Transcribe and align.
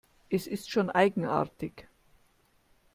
Es 0.31 0.47
ist 0.47 0.71
schon 0.71 0.89
eigenartig. 0.89 1.85